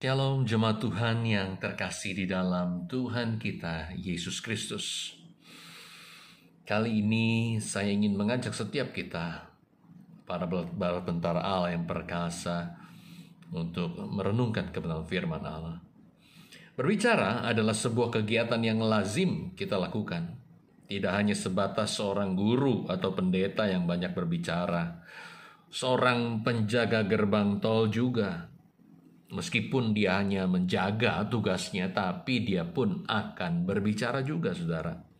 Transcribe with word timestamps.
Shalom 0.00 0.48
jemaat 0.48 0.80
Tuhan 0.80 1.28
yang 1.28 1.60
terkasih 1.60 2.16
di 2.16 2.24
dalam 2.24 2.88
Tuhan 2.88 3.36
kita 3.36 3.92
Yesus 4.00 4.40
Kristus. 4.40 5.12
Kali 6.64 7.04
ini 7.04 7.60
saya 7.60 7.92
ingin 7.92 8.16
mengajak 8.16 8.56
setiap 8.56 8.96
kita 8.96 9.52
para 10.24 10.48
tentara 11.04 11.44
Allah 11.44 11.76
yang 11.76 11.84
perkasa 11.84 12.80
untuk 13.52 13.92
merenungkan 14.08 14.72
kebenaran 14.72 15.04
firman 15.04 15.44
Allah. 15.44 15.84
Berbicara 16.80 17.44
adalah 17.44 17.76
sebuah 17.76 18.08
kegiatan 18.08 18.64
yang 18.64 18.80
lazim 18.80 19.52
kita 19.52 19.76
lakukan. 19.76 20.32
Tidak 20.88 21.12
hanya 21.12 21.36
sebatas 21.36 22.00
seorang 22.00 22.32
guru 22.32 22.88
atau 22.88 23.12
pendeta 23.12 23.68
yang 23.68 23.84
banyak 23.84 24.16
berbicara. 24.16 25.04
Seorang 25.68 26.40
penjaga 26.40 27.04
gerbang 27.04 27.60
tol 27.60 27.92
juga 27.92 28.49
Meskipun 29.30 29.94
dia 29.94 30.18
hanya 30.18 30.50
menjaga 30.50 31.22
tugasnya, 31.30 31.94
tapi 31.94 32.42
dia 32.42 32.66
pun 32.66 33.06
akan 33.06 33.62
berbicara 33.62 34.26
juga, 34.26 34.50
saudara. 34.50 35.10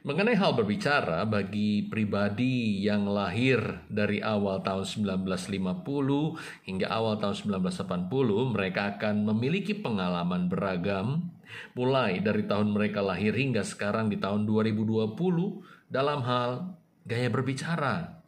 Mengenai 0.00 0.32
hal 0.32 0.56
berbicara, 0.56 1.28
bagi 1.28 1.84
pribadi 1.84 2.80
yang 2.80 3.04
lahir 3.04 3.84
dari 3.92 4.24
awal 4.24 4.64
tahun 4.64 4.88
1950 4.88 6.64
hingga 6.64 6.88
awal 6.88 7.20
tahun 7.20 7.60
1980, 7.60 8.08
mereka 8.56 8.96
akan 8.96 9.28
memiliki 9.28 9.76
pengalaman 9.76 10.48
beragam, 10.48 11.28
mulai 11.76 12.24
dari 12.24 12.48
tahun 12.48 12.72
mereka 12.72 13.04
lahir 13.04 13.36
hingga 13.36 13.60
sekarang 13.60 14.08
di 14.08 14.16
tahun 14.16 14.48
2020 14.48 15.12
dalam 15.92 16.24
hal 16.24 16.80
gaya 17.04 17.28
berbicara, 17.28 18.19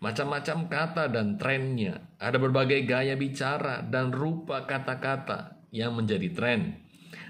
macam-macam 0.00 0.66
kata 0.66 1.12
dan 1.12 1.36
trennya. 1.36 2.00
Ada 2.16 2.40
berbagai 2.40 2.84
gaya 2.88 3.14
bicara 3.14 3.84
dan 3.84 4.10
rupa 4.12 4.64
kata-kata 4.64 5.60
yang 5.70 5.94
menjadi 5.94 6.28
tren 6.32 6.60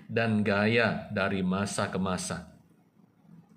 dan 0.07 0.43
gaya 0.43 1.11
dari 1.11 1.43
masa 1.43 1.91
ke 1.91 1.99
masa. 1.99 2.51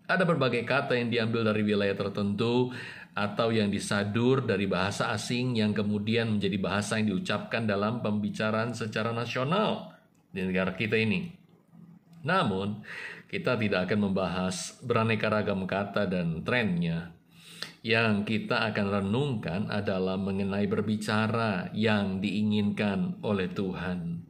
Ada 0.10 0.28
berbagai 0.28 0.68
kata 0.68 1.00
yang 1.00 1.10
diambil 1.10 1.48
dari 1.54 1.64
wilayah 1.64 1.96
tertentu 1.96 2.74
atau 3.14 3.54
yang 3.54 3.70
disadur 3.70 4.42
dari 4.42 4.66
bahasa 4.66 5.14
asing 5.14 5.58
yang 5.58 5.72
kemudian 5.72 6.38
menjadi 6.38 6.58
bahasa 6.58 6.98
yang 6.98 7.14
diucapkan 7.14 7.64
dalam 7.70 8.02
pembicaraan 8.02 8.74
secara 8.74 9.14
nasional 9.14 9.94
di 10.34 10.42
negara 10.42 10.74
kita 10.74 10.98
ini. 10.98 11.30
Namun, 12.26 12.82
kita 13.30 13.58
tidak 13.58 13.90
akan 13.90 14.10
membahas 14.10 14.78
beraneka 14.82 15.30
ragam 15.30 15.66
kata 15.66 16.10
dan 16.10 16.42
trennya 16.42 17.14
yang 17.84 18.24
kita 18.24 18.72
akan 18.72 18.88
renungkan 19.04 19.68
adalah 19.68 20.16
mengenai 20.16 20.72
berbicara 20.72 21.68
yang 21.76 22.24
diinginkan 22.24 23.20
oleh 23.20 23.52
Tuhan. 23.52 24.24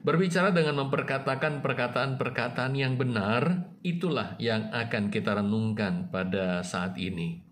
Berbicara 0.00 0.52
dengan 0.52 0.84
memperkatakan 0.84 1.60
perkataan-perkataan 1.60 2.72
yang 2.72 2.96
benar, 2.96 3.68
itulah 3.84 4.36
yang 4.40 4.72
akan 4.72 5.12
kita 5.12 5.44
renungkan 5.44 6.08
pada 6.08 6.64
saat 6.64 6.96
ini. 6.96 7.44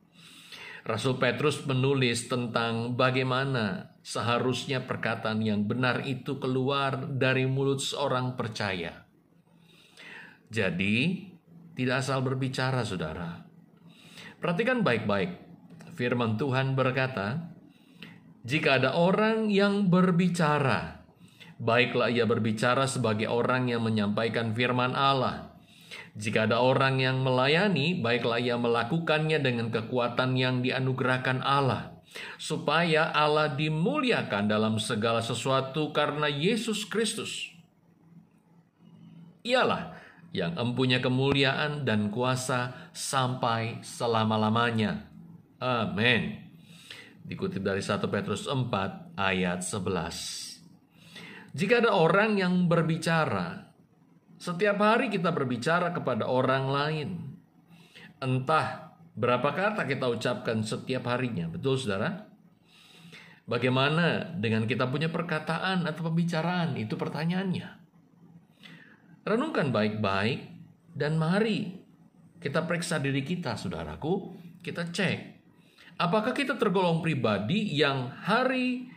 Rasul 0.84 1.20
Petrus 1.20 1.64
menulis 1.68 2.26
tentang 2.28 2.96
bagaimana 2.96 3.96
seharusnya 4.00 4.84
perkataan 4.88 5.44
yang 5.44 5.68
benar 5.68 6.08
itu 6.08 6.40
keluar 6.40 7.08
dari 7.08 7.44
mulut 7.44 7.80
seorang 7.80 8.34
percaya. 8.34 9.04
Jadi, 10.52 11.24
tidak 11.72 12.04
asal 12.04 12.20
berbicara, 12.20 12.84
saudara, 12.84 13.51
Perhatikan 14.42 14.82
baik-baik. 14.82 15.38
Firman 15.94 16.34
Tuhan 16.34 16.74
berkata, 16.74 17.54
"Jika 18.42 18.82
ada 18.82 18.98
orang 18.98 19.54
yang 19.54 19.86
berbicara, 19.86 21.06
baiklah 21.62 22.10
ia 22.10 22.26
berbicara 22.26 22.90
sebagai 22.90 23.30
orang 23.30 23.70
yang 23.70 23.86
menyampaikan 23.86 24.50
firman 24.50 24.98
Allah. 24.98 25.54
Jika 26.18 26.50
ada 26.50 26.58
orang 26.58 26.98
yang 26.98 27.22
melayani, 27.22 28.02
baiklah 28.02 28.42
ia 28.42 28.58
melakukannya 28.58 29.38
dengan 29.38 29.70
kekuatan 29.70 30.34
yang 30.34 30.60
dianugerahkan 30.60 31.38
Allah." 31.40 31.92
supaya 32.36 33.08
Allah 33.08 33.56
dimuliakan 33.56 34.44
dalam 34.44 34.76
segala 34.76 35.24
sesuatu 35.24 35.96
karena 35.96 36.28
Yesus 36.28 36.84
Kristus. 36.84 37.52
Ialah 39.42 39.96
yang 40.32 40.56
empunya 40.56 40.98
kemuliaan 40.98 41.84
dan 41.84 42.08
kuasa 42.08 42.90
sampai 42.96 43.84
selama-lamanya. 43.84 45.04
Amin. 45.60 46.40
Dikutip 47.22 47.62
dari 47.62 47.84
1 47.84 48.02
Petrus 48.08 48.48
4 48.48 49.14
ayat 49.14 49.60
11. 49.60 51.52
Jika 51.52 51.84
ada 51.84 51.92
orang 51.92 52.40
yang 52.40 52.64
berbicara, 52.64 53.70
setiap 54.40 54.80
hari 54.80 55.12
kita 55.12 55.30
berbicara 55.30 55.92
kepada 55.92 56.24
orang 56.26 56.64
lain. 56.66 57.08
Entah 58.18 58.96
berapa 59.12 59.52
kata 59.52 59.84
kita 59.84 60.08
ucapkan 60.08 60.64
setiap 60.64 61.12
harinya, 61.12 61.52
betul 61.52 61.76
saudara? 61.76 62.24
Bagaimana 63.44 64.32
dengan 64.32 64.64
kita 64.64 64.88
punya 64.88 65.12
perkataan 65.12 65.84
atau 65.84 66.08
pembicaraan? 66.08 66.78
Itu 66.80 66.96
pertanyaannya. 66.96 67.81
Renungkan 69.22 69.70
baik-baik 69.70 70.50
dan 70.98 71.14
mari 71.14 71.82
kita 72.42 72.66
periksa 72.66 72.98
diri 72.98 73.22
kita, 73.22 73.54
saudaraku. 73.54 74.34
Kita 74.58 74.90
cek. 74.90 75.18
Apakah 76.02 76.34
kita 76.34 76.58
tergolong 76.58 76.98
pribadi 76.98 77.70
yang 77.78 78.10
hari 78.10 78.90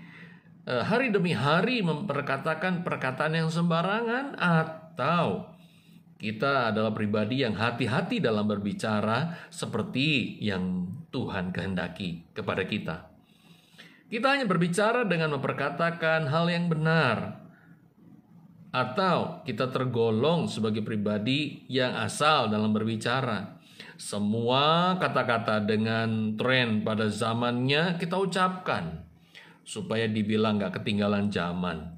eh, 0.65 0.81
hari 0.81 1.13
demi 1.13 1.37
hari 1.37 1.85
memperkatakan 1.85 2.81
perkataan 2.81 3.37
yang 3.37 3.49
sembarangan 3.53 4.33
atau 4.41 5.53
kita 6.17 6.73
adalah 6.73 6.89
pribadi 6.89 7.45
yang 7.45 7.53
hati-hati 7.53 8.17
dalam 8.17 8.49
berbicara 8.49 9.45
seperti 9.53 10.41
yang 10.41 10.89
Tuhan 11.13 11.53
kehendaki 11.53 12.33
kepada 12.33 12.65
kita. 12.65 13.13
Kita 14.09 14.33
hanya 14.33 14.49
berbicara 14.49 15.05
dengan 15.05 15.37
memperkatakan 15.37 16.25
hal 16.29 16.49
yang 16.49 16.65
benar, 16.65 17.44
atau 18.75 19.39
kita 19.47 19.71
tergolong 19.71 20.51
sebagai 20.51 20.83
pribadi 20.83 21.63
yang 21.71 21.95
asal 21.95 22.51
dalam 22.51 22.75
berbicara. 22.75 23.55
Semua 23.95 24.99
kata-kata 24.99 25.63
dengan 25.63 26.35
tren 26.35 26.83
pada 26.83 27.07
zamannya 27.07 27.95
kita 27.95 28.19
ucapkan 28.19 29.07
supaya 29.63 30.11
dibilang 30.11 30.59
gak 30.59 30.83
ketinggalan 30.83 31.31
zaman. 31.31 31.95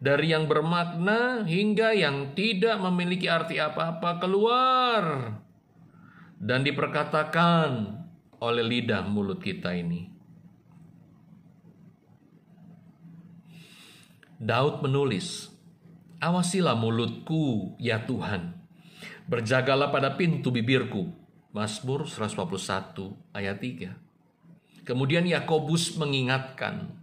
Dari 0.00 0.32
yang 0.32 0.48
bermakna 0.48 1.44
hingga 1.44 1.92
yang 1.92 2.32
tidak 2.32 2.80
memiliki 2.80 3.28
arti 3.28 3.60
apa-apa 3.60 4.16
keluar 4.16 5.04
dan 6.40 6.64
diperkatakan 6.64 8.00
oleh 8.40 8.64
lidah 8.64 9.04
mulut 9.04 9.40
kita 9.40 9.76
ini. 9.76 10.12
Daud 14.44 14.84
menulis, 14.84 15.53
Awasilah 16.24 16.72
mulutku, 16.72 17.76
ya 17.76 18.00
Tuhan. 18.08 18.56
Berjagalah 19.28 19.92
pada 19.92 20.16
pintu 20.16 20.48
bibirku. 20.48 21.12
Mazmur 21.52 22.08
141 22.08 23.36
ayat 23.36 23.60
3. 23.60 24.88
Kemudian 24.88 25.28
Yakobus 25.28 26.00
mengingatkan, 26.00 26.96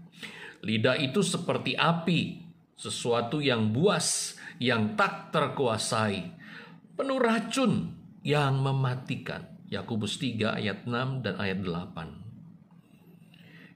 lidah 0.66 0.98
itu 0.98 1.22
seperti 1.22 1.78
api, 1.78 2.50
sesuatu 2.74 3.38
yang 3.46 3.70
buas, 3.70 4.42
yang 4.58 4.98
tak 4.98 5.30
terkuasai, 5.30 6.34
penuh 6.98 7.22
racun 7.22 7.94
yang 8.26 8.58
mematikan. 8.58 9.46
Yakobus 9.70 10.18
3 10.18 10.58
ayat 10.58 10.90
6 10.90 11.22
dan 11.22 11.38
ayat 11.38 11.62
8. 11.62 12.31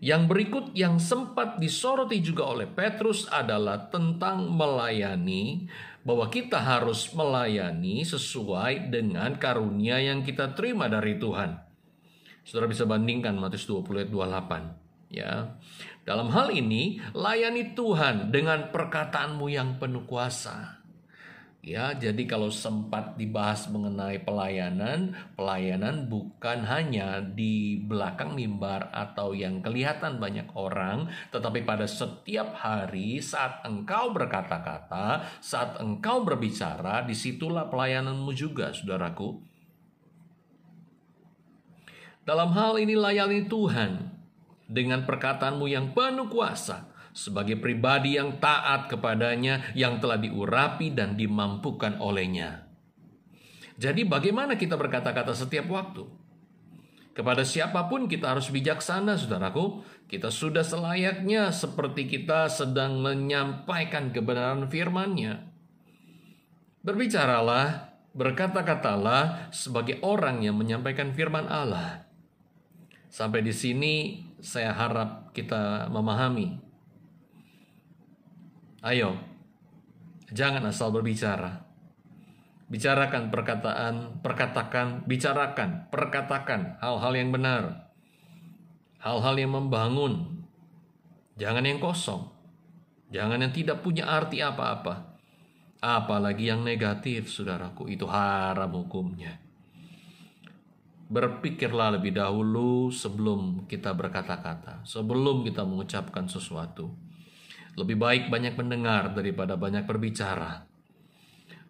Yang 0.06 0.22
berikut 0.30 0.66
yang 0.78 1.02
sempat 1.02 1.58
disoroti 1.58 2.22
juga 2.22 2.46
oleh 2.46 2.70
Petrus 2.70 3.26
adalah 3.26 3.90
tentang 3.90 4.54
melayani, 4.54 5.66
bahwa 6.06 6.30
kita 6.30 6.62
harus 6.62 7.10
melayani 7.18 8.06
sesuai 8.06 8.94
dengan 8.94 9.34
karunia 9.42 9.98
yang 9.98 10.22
kita 10.22 10.54
terima 10.54 10.86
dari 10.86 11.18
Tuhan. 11.18 11.58
Saudara 12.46 12.70
bisa 12.70 12.86
bandingkan 12.86 13.34
Matius 13.34 13.66
20 13.66 14.06
ayat 14.06 14.12
28. 14.14 15.10
Ya. 15.10 15.58
Dalam 16.06 16.30
hal 16.30 16.54
ini, 16.54 17.02
layani 17.18 17.74
Tuhan 17.74 18.30
dengan 18.30 18.70
perkataanmu 18.70 19.50
yang 19.50 19.82
penuh 19.82 20.06
kuasa. 20.06 20.85
Ya, 21.66 21.98
jadi 21.98 22.30
kalau 22.30 22.54
sempat 22.54 23.18
dibahas 23.18 23.66
mengenai 23.74 24.22
pelayanan, 24.22 25.18
pelayanan 25.34 26.06
bukan 26.06 26.62
hanya 26.62 27.26
di 27.26 27.82
belakang 27.82 28.38
mimbar 28.38 28.94
atau 28.94 29.34
yang 29.34 29.66
kelihatan 29.66 30.22
banyak 30.22 30.46
orang, 30.54 31.10
tetapi 31.34 31.66
pada 31.66 31.90
setiap 31.90 32.54
hari 32.54 33.18
saat 33.18 33.66
engkau 33.66 34.14
berkata-kata, 34.14 35.26
saat 35.42 35.82
engkau 35.82 36.22
berbicara, 36.22 37.02
di 37.02 37.18
situlah 37.18 37.66
pelayananmu 37.66 38.30
juga, 38.38 38.70
saudaraku. 38.70 39.42
Dalam 42.30 42.54
hal 42.54 42.78
ini 42.78 42.94
layani 42.94 43.50
Tuhan 43.50 44.14
dengan 44.70 45.02
perkataanmu 45.02 45.66
yang 45.66 45.98
penuh 45.98 46.30
kuasa, 46.30 46.94
sebagai 47.16 47.56
pribadi 47.56 48.20
yang 48.20 48.44
taat 48.44 48.92
kepadanya, 48.92 49.72
yang 49.72 50.04
telah 50.04 50.20
diurapi 50.20 50.92
dan 50.92 51.16
dimampukan 51.16 51.96
olehnya. 52.04 52.68
Jadi, 53.80 54.04
bagaimana 54.04 54.60
kita 54.60 54.76
berkata-kata 54.76 55.32
setiap 55.32 55.72
waktu? 55.72 56.04
Kepada 57.16 57.48
siapa 57.48 57.88
pun 57.88 58.12
kita 58.12 58.36
harus 58.36 58.52
bijaksana, 58.52 59.16
saudaraku. 59.16 59.80
Kita 60.12 60.28
sudah 60.28 60.68
selayaknya 60.68 61.56
seperti 61.56 62.06
kita 62.12 62.52
sedang 62.52 63.00
menyampaikan 63.00 64.12
kebenaran 64.12 64.68
firman-Nya. 64.68 65.48
Berbicaralah, 66.84 67.96
berkata-katalah 68.12 69.50
sebagai 69.56 70.04
orang 70.04 70.44
yang 70.44 70.60
menyampaikan 70.60 71.16
firman 71.16 71.48
Allah. 71.48 72.06
Sampai 73.08 73.40
di 73.42 73.56
sini 73.56 74.20
saya 74.44 74.76
harap 74.76 75.32
kita 75.32 75.88
memahami 75.88 76.65
Ayo, 78.86 79.18
jangan 80.30 80.70
asal 80.70 80.94
berbicara. 80.94 81.66
Bicarakan 82.70 83.34
perkataan, 83.34 84.22
perkatakan, 84.22 85.02
bicarakan, 85.10 85.90
perkatakan 85.90 86.78
hal-hal 86.78 87.18
yang 87.18 87.34
benar. 87.34 87.90
Hal-hal 89.02 89.42
yang 89.42 89.58
membangun. 89.58 90.46
Jangan 91.34 91.66
yang 91.66 91.82
kosong. 91.82 92.30
Jangan 93.10 93.42
yang 93.42 93.50
tidak 93.58 93.82
punya 93.82 94.06
arti 94.06 94.46
apa-apa. 94.46 95.18
Apalagi 95.82 96.54
yang 96.54 96.62
negatif, 96.62 97.34
saudaraku, 97.34 97.90
itu 97.90 98.06
haram 98.06 98.70
hukumnya. 98.70 99.42
Berpikirlah 101.10 101.98
lebih 101.98 102.14
dahulu 102.14 102.94
sebelum 102.94 103.66
kita 103.66 103.98
berkata-kata, 103.98 104.86
sebelum 104.86 105.42
kita 105.42 105.66
mengucapkan 105.66 106.30
sesuatu 106.30 107.05
lebih 107.76 108.00
baik 108.00 108.24
banyak 108.32 108.56
mendengar 108.56 109.12
daripada 109.12 109.60
banyak 109.60 109.84
berbicara. 109.84 110.64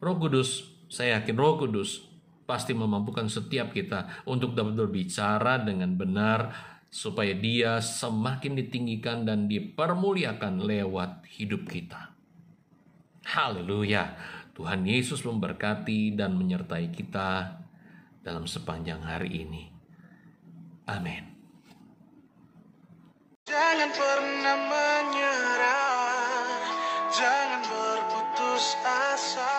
Roh 0.02 0.18
Kudus, 0.22 0.70
saya 0.90 1.22
yakin 1.22 1.36
Roh 1.38 1.58
Kudus 1.58 2.06
pasti 2.46 2.78
memampukan 2.78 3.26
setiap 3.26 3.74
kita 3.74 4.24
untuk 4.30 4.54
dapat 4.54 4.78
berbicara 4.78 5.58
dengan 5.66 5.98
benar 5.98 6.54
supaya 6.94 7.34
dia 7.34 7.82
semakin 7.82 8.56
ditinggikan 8.56 9.26
dan 9.26 9.50
dipermuliakan 9.50 10.64
lewat 10.64 11.26
hidup 11.36 11.68
kita. 11.68 12.14
Haleluya. 13.26 14.16
Tuhan 14.56 14.88
Yesus 14.88 15.28
memberkati 15.28 16.16
dan 16.16 16.40
menyertai 16.40 16.88
kita 16.94 17.60
dalam 18.24 18.48
sepanjang 18.48 19.04
hari 19.04 19.44
ini. 19.44 19.64
Amin. 20.88 21.35
Jangan 23.56 23.88
pernah 23.96 24.58
menyerah. 24.68 26.60
Jangan 27.08 27.64
berputus 27.64 28.76
asa. 28.84 29.56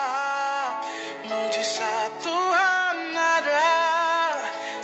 Mujizat 1.25 2.13
Tuhan 2.21 2.97
ada. 3.17 3.73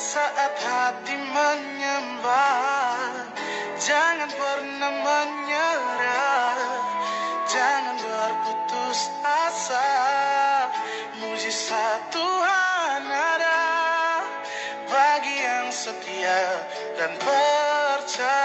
Saat 0.02 0.58
hati 0.58 1.14
menyembah. 1.30 3.30
Jangan 3.78 4.34
pernah 4.34 4.94
menyerah. 5.06 6.58
Jangan 7.46 7.96
berputus 8.02 9.14
asa. 9.22 9.94
Mujizat 11.22 12.02
Tuhan 12.10 13.06
ada. 13.14 13.62
Bagi 14.90 15.38
yang 15.38 15.70
setia 15.70 16.66
dan 16.98 17.14
percaya 17.22 18.43